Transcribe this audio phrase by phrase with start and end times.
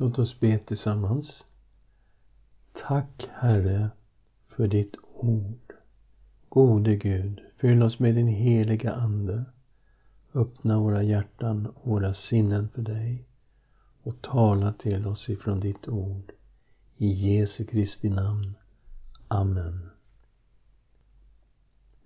[0.00, 1.44] Låt oss be tillsammans.
[2.72, 3.90] Tack, Herre,
[4.48, 5.72] för ditt ord.
[6.48, 9.44] Gode Gud, fyll oss med din heliga Ande.
[10.34, 13.24] Öppna våra hjärtan och våra sinnen för dig
[14.02, 16.32] och tala till oss ifrån ditt ord.
[16.96, 18.54] I Jesu Kristi namn.
[19.28, 19.90] Amen.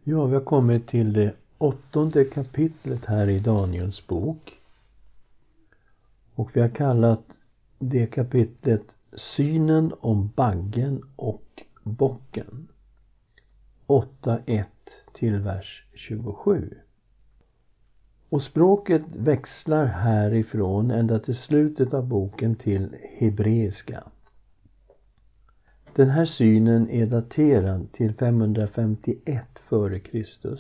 [0.03, 4.61] Ja, vi har kommit till det åttonde kapitlet här i Daniels bok.
[6.35, 7.25] Och vi har kallat
[7.83, 12.68] det kapitlet Synen om baggen och bocken.
[13.86, 14.64] 8.1
[15.14, 16.75] till vers 27.
[18.29, 24.05] Och språket växlar härifrån ända till slutet av boken till hebreiska.
[25.94, 30.58] Den här synen är daterad till 551 f.Kr.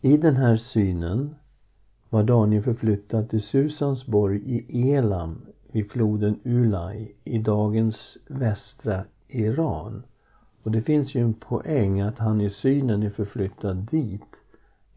[0.00, 1.34] I den här synen
[2.10, 10.02] var Daniel förflyttad till Susans borg i Elam vid floden Ulay i dagens västra Iran.
[10.62, 14.36] Och det finns ju en poäng att han i synen är förflyttad dit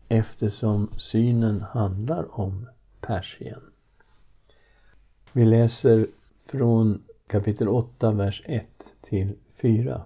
[0.10, 2.68] eftersom synen handlar om
[3.02, 3.62] Persien.
[5.34, 6.08] Vi läser
[6.46, 8.66] från kapitel 8, vers 1
[9.02, 10.02] till 4.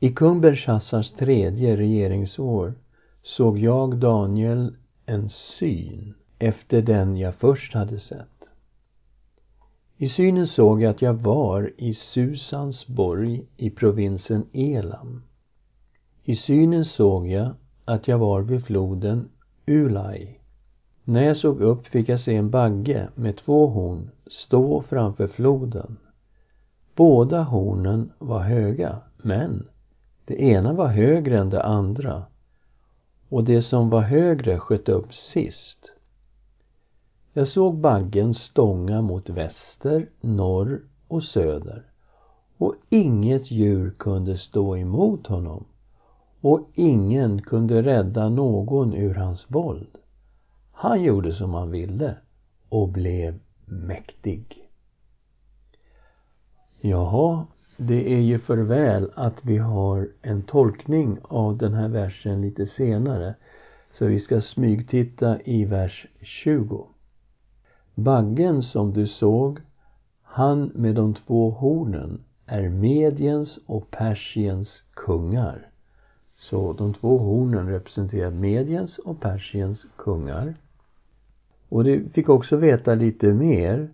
[0.00, 2.74] I kung Belshazzars tredje regeringsår
[3.22, 8.33] såg jag Daniel en syn efter den jag först hade sett.
[9.96, 15.22] I synen såg jag att jag var i Susans borg i provinsen Elam.
[16.22, 17.50] I synen såg jag
[17.84, 19.28] att jag var vid floden
[19.66, 20.38] Ulai.
[21.04, 25.96] När jag såg upp fick jag se en bagge med två horn stå framför floden.
[26.94, 29.66] Båda hornen var höga, men
[30.24, 32.24] det ena var högre än det andra
[33.28, 35.93] och det som var högre sköt upp sist.
[37.36, 41.82] Jag såg baggen stånga mot väster, norr och söder
[42.58, 45.64] och inget djur kunde stå emot honom
[46.40, 49.98] och ingen kunde rädda någon ur hans våld.
[50.72, 52.16] Han gjorde som han ville
[52.68, 54.68] och blev mäktig.
[56.80, 62.40] Jaha, det är ju för väl att vi har en tolkning av den här versen
[62.40, 63.34] lite senare.
[63.98, 66.86] Så vi ska smygtitta i vers 20.
[67.94, 69.60] Baggen som du såg,
[70.22, 75.68] han med de två hornen, är Mediens och Persiens kungar.
[76.36, 80.54] Så de två hornen representerar Mediens och Persiens kungar.
[81.68, 83.88] Och du fick också veta lite mer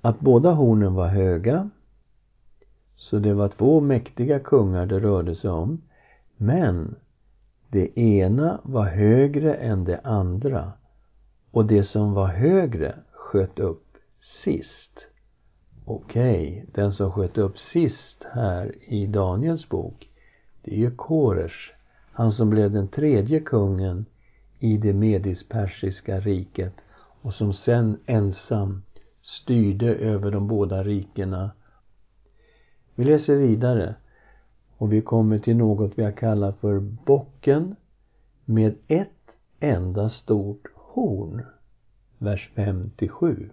[0.00, 1.70] att båda hornen var höga.
[2.96, 5.82] Så det var två mäktiga kungar det rörde sig om.
[6.36, 6.94] Men
[7.68, 10.72] det ena var högre än det andra
[11.56, 13.96] och det som var högre sköt upp
[14.44, 15.06] sist.
[15.84, 20.08] Okej, okay, den som sköt upp sist här i Daniels bok,
[20.62, 21.72] det är ju Koresh,
[22.12, 24.06] han som blev den tredje kungen
[24.58, 26.72] i det medispersiska riket
[27.22, 28.82] och som sen ensam
[29.22, 31.50] styrde över de båda rikena.
[32.94, 33.94] Vi läser vidare
[34.78, 37.76] och vi kommer till något vi har kallat för bocken
[38.44, 39.08] med ett
[39.60, 41.42] enda stort horn.
[42.18, 43.50] Vers 5-7.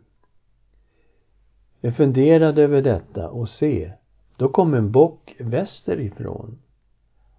[1.81, 3.91] Jag funderade över detta och se,
[4.37, 6.59] då kom en bock västerifrån.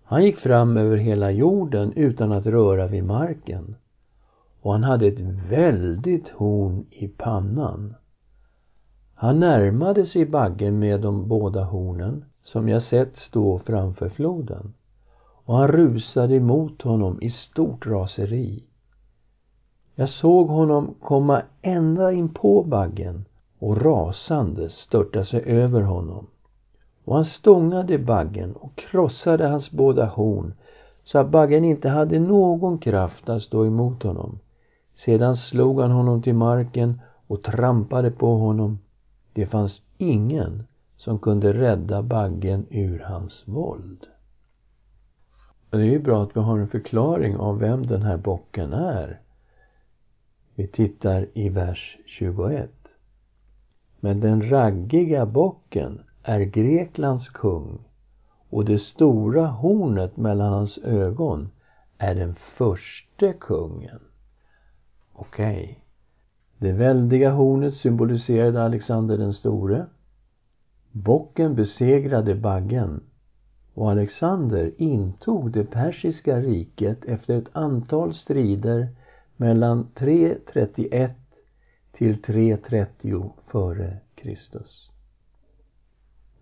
[0.05, 3.77] Han gick fram över hela jorden utan att röra vid marken
[4.61, 7.95] och han hade ett väldigt horn i pannan.
[9.15, 14.75] Han närmade sig baggen med de båda hornen som jag sett stå framför floden
[15.45, 18.65] och han rusade emot honom i stort raseri.
[19.95, 23.25] Jag såg honom komma ända in på baggen
[23.59, 26.27] och rasande störta sig över honom.
[27.05, 30.55] Och han stångade baggen och krossade hans båda horn
[31.05, 34.39] så att baggen inte hade någon kraft att stå emot honom.
[34.95, 38.79] Sedan slog han honom till marken och trampade på honom.
[39.33, 40.67] Det fanns ingen
[40.97, 44.07] som kunde rädda baggen ur hans våld.
[45.71, 48.73] Och Det är ju bra att vi har en förklaring av vem den här bocken
[48.73, 49.21] är.
[50.55, 52.71] Vi tittar i vers 21.
[54.01, 57.79] Men den raggiga bocken är Greklands kung
[58.51, 61.49] och det stora hornet mellan hans ögon
[61.99, 64.01] är den förste kungen.
[65.13, 65.63] Okej.
[65.63, 65.75] Okay.
[66.59, 69.87] Det väldiga hornet symboliserade Alexander den store.
[70.91, 73.03] Bocken besegrade baggen
[73.75, 78.89] och Alexander intog det persiska riket efter ett antal strider
[79.37, 81.13] mellan 331
[81.93, 84.91] till 330 före Kristus.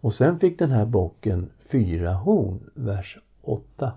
[0.01, 3.93] Och sen fick den här bocken fyra horn, vers 8.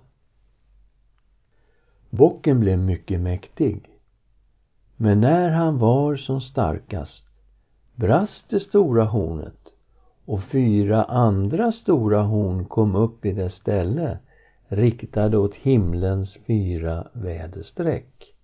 [2.10, 3.90] Bocken blev mycket mäktig.
[4.96, 7.28] Men när han var som starkast
[7.96, 9.74] brast det stora hornet
[10.26, 14.20] och fyra andra stora horn kom upp i dess ställe
[14.68, 18.35] riktade åt himlens fyra väderstreck.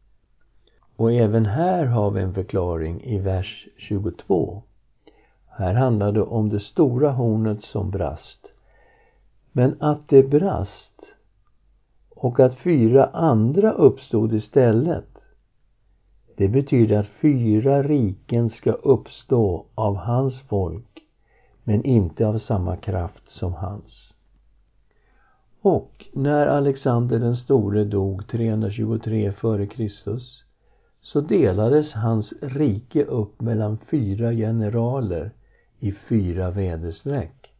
[1.01, 4.63] Och även här har vi en förklaring i vers 22.
[5.48, 8.48] Här handlar det om det stora hornet som brast.
[9.51, 11.13] Men att det brast
[12.09, 15.18] och att fyra andra uppstod istället
[16.38, 21.00] det betyder att fyra riken ska uppstå av hans folk
[21.63, 24.13] men inte av samma kraft som hans.
[25.62, 30.50] Och när Alexander den store dog 323 f.Kr
[31.01, 35.31] så delades hans rike upp mellan fyra generaler
[35.80, 37.53] i fyra väderstreck.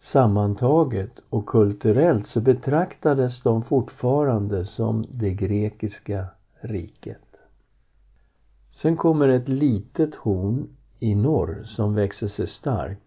[0.00, 6.26] Sammantaget och kulturellt så betraktades de fortfarande som det grekiska
[6.60, 7.36] riket.
[8.70, 10.68] Sen kommer ett litet horn
[10.98, 13.02] i norr som växer sig starkt.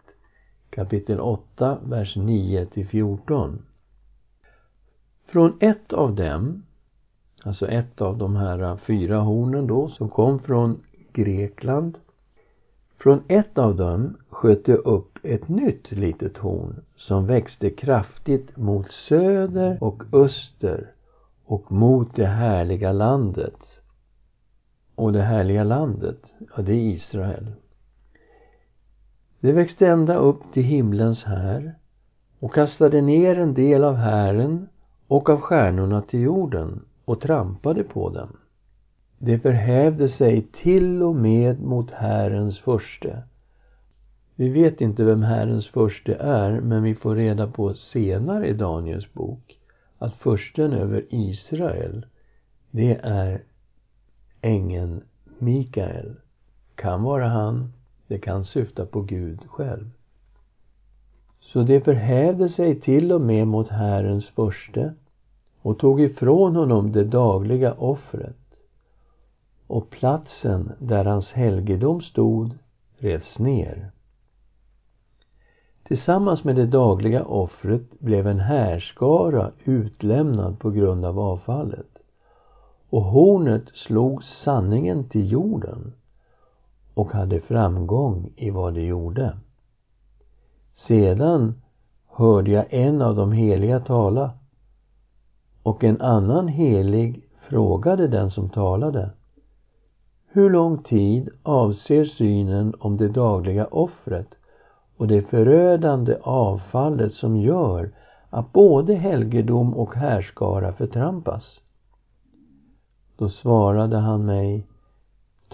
[0.70, 3.62] Kapitel 8, vers 9 till 14.
[5.26, 6.62] Från ett av dem,
[7.44, 11.98] alltså ett av de här äh, fyra hornen då, som kom från Grekland.
[12.98, 18.90] Från ett av dem sköt det upp ett nytt litet horn som växte kraftigt mot
[18.90, 20.90] söder och öster
[21.44, 23.58] och mot det härliga landet.
[24.94, 27.52] Och det härliga landet, ja det är Israel.
[29.40, 31.74] Det växte ända upp till himlens här
[32.38, 34.68] och kastade ner en del av hären
[35.06, 38.36] och av stjärnorna till jorden och trampade på dem.
[39.18, 43.22] Det förhävde sig till och med mot Herrens förste.
[44.36, 49.12] Vi vet inte vem Herrens förste är, men vi får reda på senare i Daniels
[49.12, 49.58] bok
[49.98, 52.06] att försten över Israel,
[52.70, 53.42] det är
[54.40, 55.02] ängeln
[55.38, 56.14] Mikael.
[56.74, 57.72] Kan vara han,
[58.06, 59.90] det kan syfta på Gud själv.
[61.40, 64.94] Så det förhävde sig till och med mot Herrens förste
[65.62, 68.36] och tog ifrån honom det dagliga offret
[69.66, 72.58] och platsen där hans helgedom stod
[72.98, 73.90] revs ner.
[75.82, 81.98] Tillsammans med det dagliga offret blev en härskara utlämnad på grund av avfallet.
[82.90, 85.92] Och hornet slog sanningen till jorden
[86.94, 89.38] och hade framgång i vad det gjorde.
[90.74, 91.62] Sedan
[92.08, 94.30] hörde jag en av de heliga tala
[95.62, 99.10] och en annan helig frågade den som talade
[100.26, 104.34] Hur lång tid avser synen om det dagliga offret
[104.96, 107.90] och det förödande avfallet som gör
[108.30, 111.60] att både helgedom och härskara förtrampas?
[113.16, 114.66] Då svarade han mig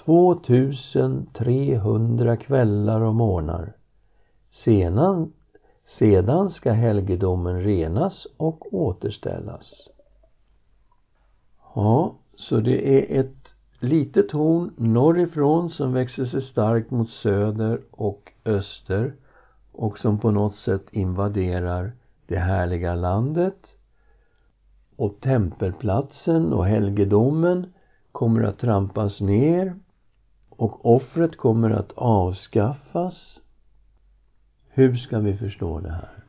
[0.05, 3.73] 2300 kvällar och morgnar.
[4.51, 5.33] Sedan,
[5.99, 9.89] sedan ska helgedomen renas och återställas.
[11.81, 13.49] Ja, så det är ett
[13.81, 19.15] litet horn norrifrån som växer sig starkt mot söder och öster
[19.73, 21.93] och som på något sätt invaderar
[22.27, 23.67] det härliga landet
[24.97, 27.67] och tempelplatsen och helgedomen
[28.13, 29.77] kommer att trampas ner
[30.49, 33.41] och offret kommer att avskaffas.
[34.69, 36.25] Hur ska vi förstå det här?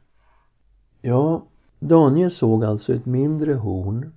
[1.02, 1.44] Ja,
[1.80, 4.12] Daniel såg alltså ett mindre horn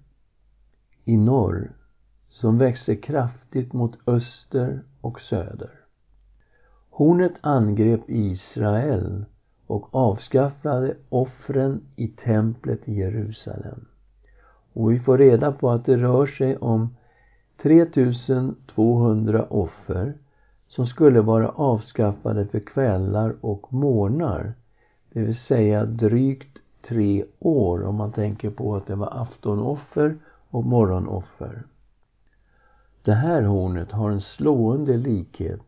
[1.05, 1.73] i norr
[2.29, 5.71] som växer kraftigt mot öster och söder.
[6.91, 9.25] Hornet angrep Israel
[9.67, 13.85] och avskaffade offren i templet i Jerusalem.
[14.73, 16.97] Och vi får reda på att det rör sig om
[17.63, 20.15] 3200 offer
[20.69, 24.53] som skulle vara avskaffade för kvällar och morgnar.
[25.13, 30.17] Det vill säga drygt tre år om man tänker på att det var aftonoffer
[30.53, 31.63] och morgonoffer.
[33.03, 35.63] Det här hornet har en slående likhet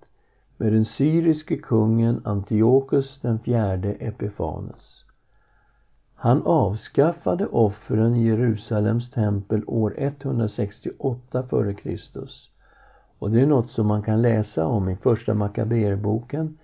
[0.56, 5.04] med den syriske kungen Antiochus den fjärde Epifanes.
[6.14, 11.98] Han avskaffade offren i Jerusalems tempel år 168 f.Kr.
[13.18, 16.58] Och det är något som man kan läsa om i Första Makaberboken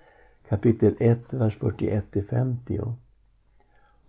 [0.49, 2.81] kapitel 1, vers 41 50.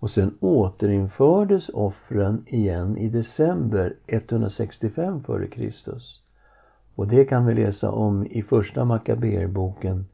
[0.01, 5.74] Och sen återinfördes offren igen i december 165 f.Kr.
[6.96, 10.05] Och det kan vi läsa om i första Makaberboken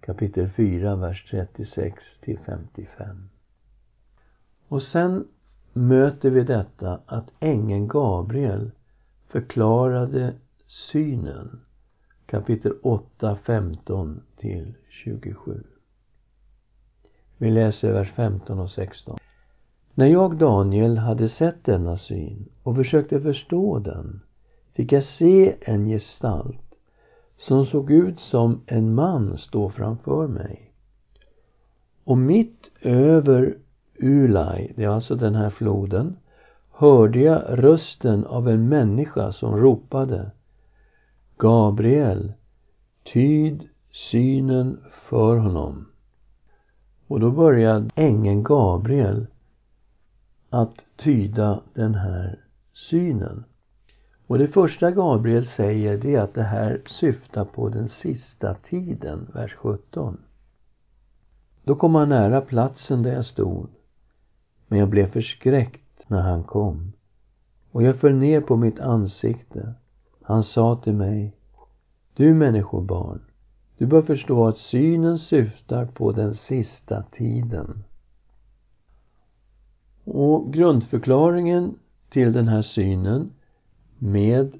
[0.00, 3.28] kapitel 4, vers 36 till 55.
[4.68, 5.28] Och sen
[5.72, 8.70] möter vi detta att ängeln Gabriel
[9.28, 10.34] förklarade
[10.66, 11.60] synen
[12.26, 15.62] kapitel 8, 15 till 27.
[17.38, 19.18] Vi läser vers 15 och 16.
[19.94, 24.20] När jag, Daniel, hade sett denna syn och försökte förstå den
[24.72, 26.74] fick jag se en gestalt
[27.38, 30.72] som såg ut som en man stå framför mig.
[32.04, 33.56] Och mitt över
[33.98, 36.16] Ulai, det är alltså den här floden,
[36.70, 40.30] hörde jag rösten av en människa som ropade
[41.36, 42.32] Gabriel,
[43.12, 45.86] tyd synen för honom.
[47.06, 49.26] Och då började ängeln Gabriel
[50.52, 52.38] att tyda den här
[52.90, 53.44] synen.
[54.26, 59.30] Och det första Gabriel säger det är att det här syftar på den sista tiden,
[59.34, 60.20] vers 17.
[61.64, 63.68] Då kom han nära platsen där jag stod,
[64.68, 66.92] men jag blev förskräckt när han kom.
[67.70, 69.74] Och jag föll ner på mitt ansikte.
[70.22, 71.36] Han sa till mig,
[72.14, 73.20] du människobarn,
[73.78, 77.84] du bör förstå att synen syftar på den sista tiden.
[80.04, 81.74] Och grundförklaringen
[82.10, 83.30] till den här synen
[83.98, 84.52] med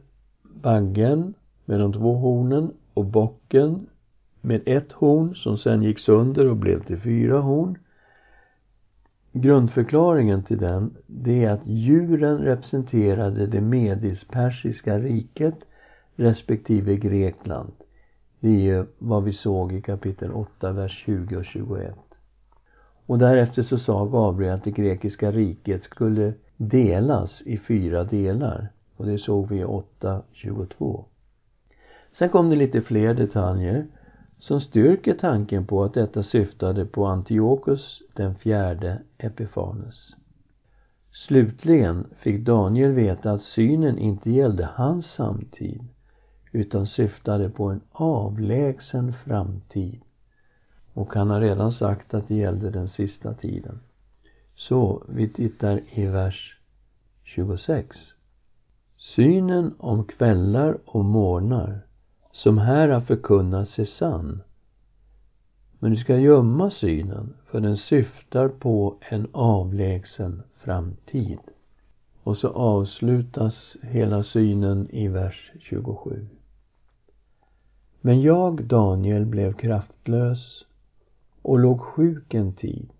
[0.42, 1.34] baggen
[1.64, 3.86] med de två hornen och bocken
[4.40, 7.78] med ett horn som sen gick sönder och blev till fyra horn.
[9.32, 15.58] Grundförklaringen till den, det är att djuren representerade det medisk-persiska riket
[16.16, 17.72] respektive Grekland.
[18.40, 21.94] Det är vad vi såg i kapitel 8, vers 20 och 21.
[23.06, 28.68] Och därefter så sa Gabriel att det grekiska riket skulle delas i fyra delar.
[28.96, 31.04] Och det såg vi i 8.22.
[32.18, 33.86] Sen kom det lite fler detaljer
[34.38, 40.14] som styrker tanken på att detta syftade på Antiochus den fjärde Epifanes.
[41.12, 45.84] Slutligen fick Daniel veta att synen inte gällde hans samtid
[46.52, 50.00] utan syftade på en avlägsen framtid.
[50.94, 53.80] Och han har redan sagt att det gällde den sista tiden.
[54.54, 56.58] Så vi tittar i vers
[57.22, 57.96] 26.
[58.96, 61.80] Synen om kvällar och morgnar
[62.32, 64.42] som här har förkunnats är sann.
[65.78, 71.38] Men du ska gömma synen, för den syftar på en avlägsen framtid.
[72.22, 76.26] Och så avslutas hela synen i vers 27.
[78.00, 80.64] Men jag, Daniel, blev kraftlös
[81.42, 82.92] och låg sjuk en tid.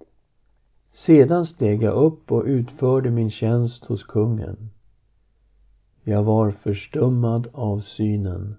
[0.92, 4.70] Sedan steg jag upp och utförde min tjänst hos kungen.
[6.04, 8.56] Jag var förstummad av synen,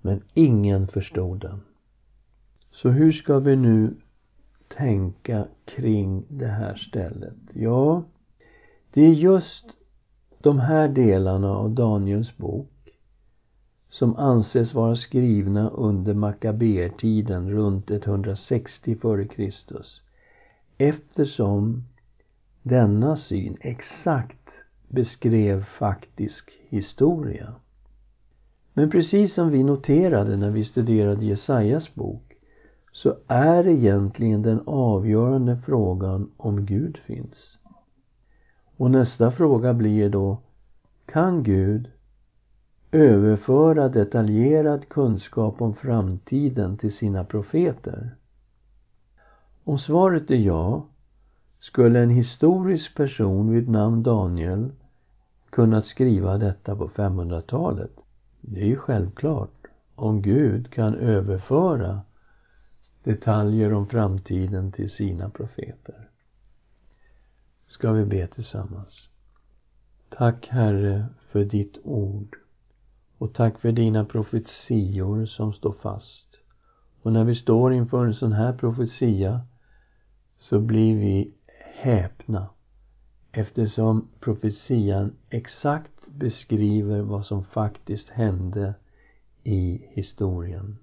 [0.00, 1.60] men ingen förstod den.
[2.70, 3.94] Så hur ska vi nu
[4.76, 7.36] tänka kring det här stället?
[7.52, 8.02] Ja,
[8.92, 9.64] det är just
[10.38, 12.81] de här delarna av Daniels bok
[13.92, 19.84] som anses vara skrivna under Makabertiden runt 160 f.Kr.
[20.78, 21.84] Eftersom
[22.62, 24.48] denna syn exakt
[24.88, 27.54] beskrev faktisk historia.
[28.74, 32.34] Men precis som vi noterade när vi studerade Jesajas bok
[32.92, 37.58] så är egentligen den avgörande frågan om Gud finns.
[38.76, 40.38] Och nästa fråga blir då,
[41.06, 41.90] kan Gud
[42.92, 48.16] överföra detaljerad kunskap om framtiden till sina profeter?
[49.64, 50.86] Om svaret är ja,
[51.60, 54.70] skulle en historisk person vid namn Daniel
[55.50, 57.92] kunnat skriva detta på 500-talet?
[58.40, 59.66] Det är ju självklart.
[59.94, 62.00] Om Gud kan överföra
[63.02, 66.08] detaljer om framtiden till sina profeter.
[67.66, 69.08] Ska vi be tillsammans.
[70.08, 72.41] Tack Herre för ditt ord
[73.22, 76.38] och tack för dina profetior som står fast.
[77.02, 79.40] Och när vi står inför en sån här profetia
[80.38, 81.34] så blir vi
[81.74, 82.48] häpna
[83.32, 88.74] eftersom profetian exakt beskriver vad som faktiskt hände
[89.42, 90.78] i historien.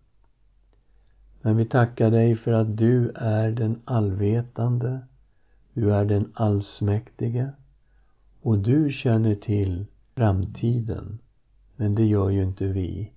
[1.42, 5.00] Men vi tackar dig för att du är den allvetande,
[5.74, 7.50] du är den allsmäktige
[8.42, 11.20] och du känner till framtiden.
[11.80, 13.12] Men det gör ju inte vi.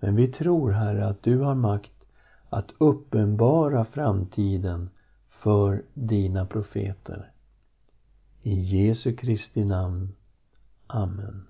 [0.00, 2.04] Men vi tror, Herre, att du har makt
[2.48, 4.90] att uppenbara framtiden
[5.28, 7.32] för dina profeter.
[8.42, 10.08] I Jesu Kristi namn.
[10.86, 11.46] Amen.